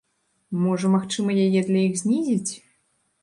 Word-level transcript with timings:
Можа 0.61 0.89
магчыма 0.95 1.35
яе 1.45 1.61
для 1.69 1.81
іх 1.89 1.93
знізіць? 2.03 2.51